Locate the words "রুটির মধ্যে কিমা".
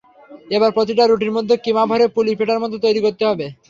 1.05-1.83